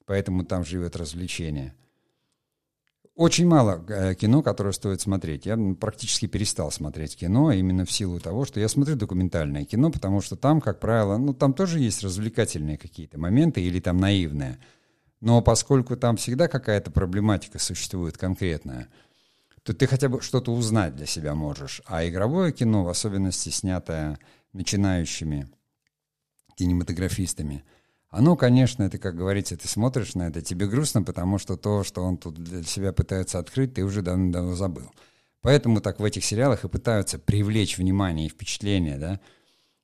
[0.05, 1.75] Поэтому там живет развлечение.
[3.21, 5.47] Очень мало э, кино, которое стоит смотреть.
[5.47, 10.23] Я практически перестал смотреть кино именно в силу того, что я смотрю документальное кино, потому
[10.23, 14.59] что там, как правило, ну там тоже есть развлекательные какие-то моменты или там наивные–
[15.21, 18.89] но поскольку там всегда какая-то проблематика существует конкретная,
[19.63, 21.83] то ты хотя бы что-то узнать для себя можешь.
[21.85, 24.19] А игровое кино, в особенности снятое
[24.55, 25.49] начинающими
[26.57, 27.65] кинематографистами,
[28.11, 32.03] оно, конечно, это, как говорится, ты смотришь на это, тебе грустно, потому что то, что
[32.03, 34.91] он тут для себя пытается открыть, ты уже давно-давно забыл.
[35.43, 39.21] Поэтому так в этих сериалах и пытаются привлечь внимание и впечатление, да.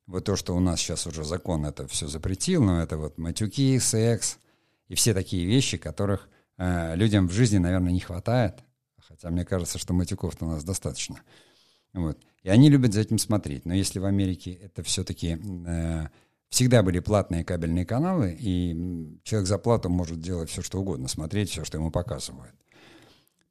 [0.05, 3.79] Вот то, что у нас сейчас уже закон это все запретил, но это вот матюки,
[3.79, 4.37] секс,
[4.87, 8.59] и все такие вещи, которых э, людям в жизни, наверное, не хватает.
[8.99, 11.21] Хотя мне кажется, что матюков-то у нас достаточно.
[11.93, 12.17] Вот.
[12.43, 13.65] И они любят за этим смотреть.
[13.65, 16.07] Но если в Америке это все-таки э,
[16.49, 21.49] всегда были платные кабельные каналы, и человек за плату может делать все, что угодно, смотреть
[21.49, 22.55] все, что ему показывают,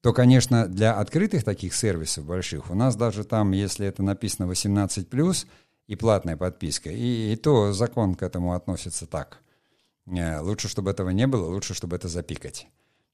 [0.00, 5.46] то, конечно, для открытых таких сервисов больших у нас даже там, если это написано 18+,
[5.86, 9.38] и платная подписка, и, и то закон к этому относится так–
[10.06, 12.68] Э, лучше, чтобы этого не было, лучше, чтобы это запикать.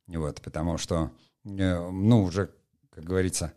[0.06, 1.10] Вот, потому что,
[1.44, 2.50] э, ну, уже,
[2.90, 3.52] как говорится,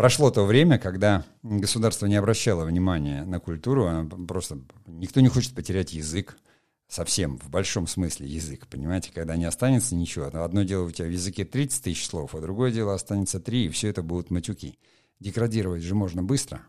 [0.00, 5.92] прошло то время, когда государство не обращало внимания на культуру, просто никто не хочет потерять
[5.92, 6.38] язык,
[6.88, 10.30] совсем, в большом смысле язык, понимаете, когда не останется ничего.
[10.42, 13.68] Одно дело у тебя в языке 30 тысяч слов, а другое дело останется 3, и
[13.68, 14.78] все это будут матюки.
[15.18, 16.62] Деградировать же можно быстро.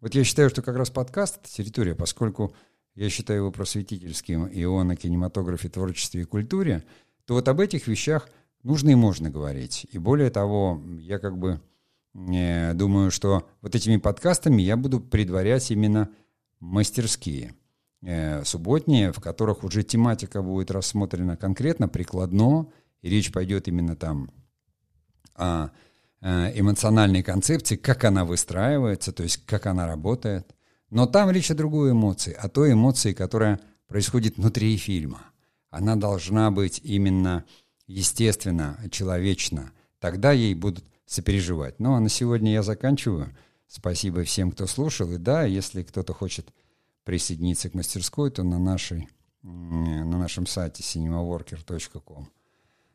[0.00, 2.54] Вот я считаю, что как раз подкаст— это территория, поскольку
[2.94, 6.84] я считаю его просветительским, и он о кинематографе, творчестве и культуре,
[7.24, 8.28] то вот об этих вещах
[8.62, 9.88] нужно и можно говорить.
[9.90, 11.60] И более того, я как бы
[12.14, 16.10] думаю, что вот этими подкастами я буду предварять именно
[16.60, 17.54] мастерские,
[18.02, 22.68] э, субботние, в которых уже тематика будет рассмотрена конкретно, прикладно,
[23.02, 24.30] и речь пойдет именно там
[25.34, 25.70] о
[26.20, 30.54] э, эмоциональной концепции, как она выстраивается, то есть как она работает–
[30.94, 33.58] но там речь о другой эмоции, о той эмоции, которая
[33.88, 35.22] происходит внутри фильма.
[35.70, 37.44] Она должна быть именно
[37.88, 39.72] естественно, человечно.
[39.98, 41.80] Тогда ей будут сопереживать.
[41.80, 43.36] Ну, а на сегодня я заканчиваю.
[43.66, 45.10] Спасибо всем, кто слушал.
[45.12, 46.52] И да, если кто-то хочет
[47.04, 49.08] присоединиться к мастерской, то на, нашей,
[49.42, 52.28] на нашем сайте cinemaworker.com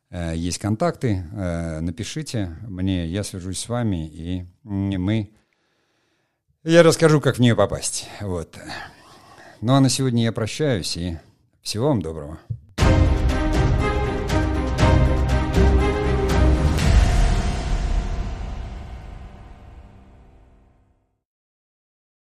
[0.09, 1.25] э, есть контакты.
[1.31, 5.31] Э, напишите мне, я свяжусь с вами, и мы
[6.65, 8.09] я расскажу, как в нее попасть.
[8.19, 8.57] Вот.
[9.61, 11.17] Ну а на сегодня я прощаюсь и
[11.61, 12.37] всего вам доброго.